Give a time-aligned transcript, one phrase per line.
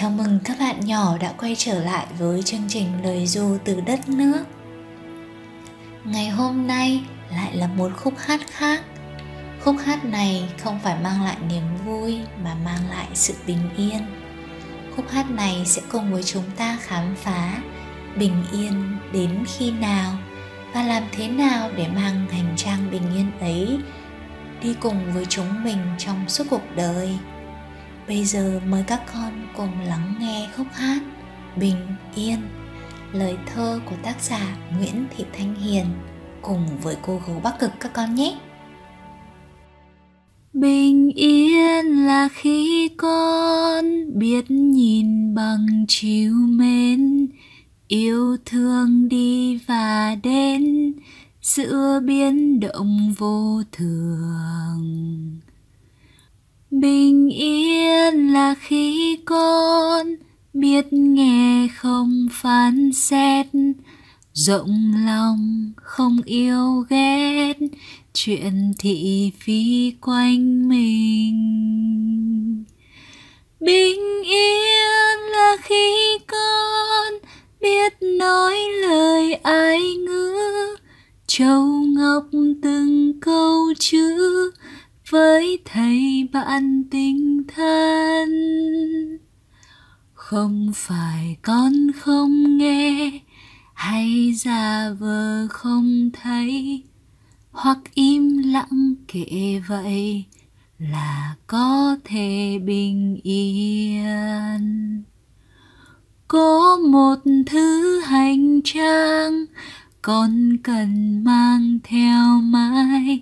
[0.00, 3.80] Chào mừng các bạn nhỏ đã quay trở lại với chương trình Lời Du từ
[3.80, 4.44] đất nước.
[6.04, 8.84] Ngày hôm nay lại là một khúc hát khác.
[9.64, 13.98] Khúc hát này không phải mang lại niềm vui mà mang lại sự bình yên.
[14.96, 17.58] Khúc hát này sẽ cùng với chúng ta khám phá
[18.16, 20.12] bình yên đến khi nào
[20.74, 23.78] và làm thế nào để mang hành trang bình yên ấy
[24.62, 27.18] đi cùng với chúng mình trong suốt cuộc đời
[28.10, 31.02] bây giờ mời các con cùng lắng nghe khúc hát
[31.56, 31.76] bình
[32.14, 32.38] yên,
[33.12, 35.86] lời thơ của tác giả nguyễn thị thanh hiền
[36.42, 38.38] cùng với cô gấu bắc cực các con nhé.
[40.52, 43.84] Bình yên là khi con
[44.18, 47.28] biết nhìn bằng chiều mến,
[47.88, 50.92] yêu thương đi và đến,
[51.42, 55.40] giữa biến động vô thường
[56.70, 60.06] bình yên là khi con
[60.52, 63.46] biết nghe không phán xét.
[64.32, 67.54] Rộng lòng không yêu ghét
[68.14, 72.64] chuyện thị phi quanh mình.
[73.60, 77.14] Bình yên là khi con
[77.60, 80.36] biết nói lời ai ngữ
[81.26, 82.24] châu ngọc
[82.62, 84.50] từng câu chữ
[85.10, 88.30] với thầy bạn tình thân.
[90.14, 93.10] Không phải con không nghe,
[93.74, 96.82] hay giả vờ không thấy,
[97.50, 100.24] hoặc im lặng kệ vậy
[100.78, 105.02] là có thể bình yên.
[106.28, 109.44] Có một thứ hành trang,
[110.02, 113.20] con cần mang theo mãi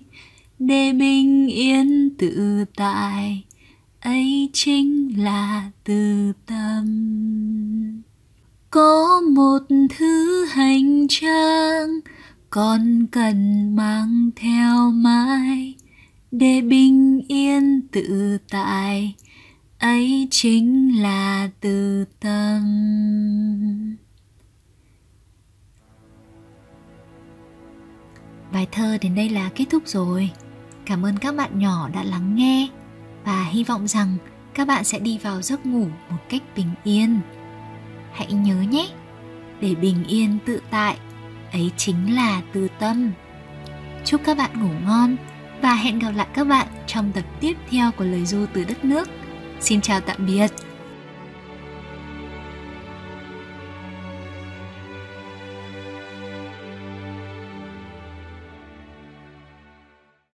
[0.59, 3.45] để bình yên tự tại,
[4.01, 8.03] ấy chính là từ tâm.
[8.71, 9.59] Có một
[9.99, 11.89] thứ hành trang
[12.51, 15.75] con cần mang theo mãi.
[16.31, 19.15] Để bình yên tự tại,
[19.79, 22.63] ấy chính là từ tâm.
[28.53, 30.31] Bài thơ đến đây là kết thúc rồi
[30.89, 32.69] cảm ơn các bạn nhỏ đã lắng nghe
[33.25, 34.17] và hy vọng rằng
[34.55, 37.21] các bạn sẽ đi vào giấc ngủ một cách bình yên.
[38.13, 38.89] Hãy nhớ nhé,
[39.61, 40.99] để bình yên tự tại,
[41.53, 43.13] ấy chính là từ tâm.
[44.05, 45.17] Chúc các bạn ngủ ngon
[45.63, 48.85] và hẹn gặp lại các bạn trong tập tiếp theo của lời du từ đất
[48.85, 49.09] nước.
[49.61, 50.49] Xin chào tạm biệt.